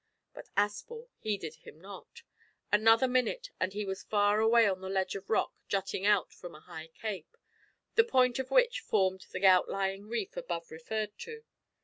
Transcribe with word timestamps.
But 0.33 0.49
Aspel 0.57 1.09
heeded 1.19 1.57
him 1.57 1.79
not. 1.79 2.23
Another 2.71 3.07
minute 3.07 3.51
and 3.59 3.71
he 3.71 3.85
was 3.85 4.01
far 4.01 4.39
away 4.39 4.67
on 4.67 4.81
the 4.81 4.89
ledge 4.89 5.13
of 5.13 5.29
rock 5.29 5.53
jutting 5.67 6.07
out 6.07 6.33
from 6.33 6.55
a 6.55 6.59
high 6.61 6.87
cape 6.99 7.37
the 7.93 8.03
point 8.03 8.39
of 8.39 8.49
which 8.49 8.79
formed 8.79 9.27
the 9.31 9.45
outlying 9.45 10.07
reef 10.07 10.35
above 10.35 10.71
referred 10.71 11.15
to. 11.19 11.43